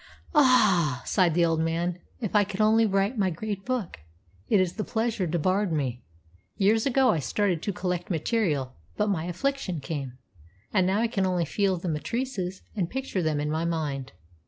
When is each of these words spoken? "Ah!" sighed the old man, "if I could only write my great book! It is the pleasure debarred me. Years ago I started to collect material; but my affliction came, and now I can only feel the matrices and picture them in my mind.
"Ah!" 0.33 1.03
sighed 1.05 1.35
the 1.35 1.45
old 1.45 1.59
man, 1.59 1.99
"if 2.21 2.35
I 2.35 2.43
could 2.43 2.59
only 2.59 2.87
write 2.87 3.19
my 3.19 3.29
great 3.29 3.63
book! 3.65 3.99
It 4.49 4.59
is 4.59 4.73
the 4.73 4.83
pleasure 4.83 5.27
debarred 5.27 5.71
me. 5.71 6.01
Years 6.57 6.87
ago 6.87 7.11
I 7.11 7.19
started 7.19 7.61
to 7.61 7.71
collect 7.71 8.09
material; 8.09 8.73
but 8.97 9.09
my 9.09 9.25
affliction 9.25 9.79
came, 9.79 10.17
and 10.73 10.87
now 10.87 11.01
I 11.01 11.07
can 11.07 11.27
only 11.27 11.45
feel 11.45 11.77
the 11.77 11.87
matrices 11.87 12.63
and 12.75 12.89
picture 12.89 13.21
them 13.21 13.39
in 13.39 13.51
my 13.51 13.63
mind. 13.63 14.13